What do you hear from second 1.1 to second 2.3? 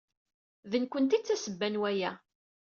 ay d tasebba n waya.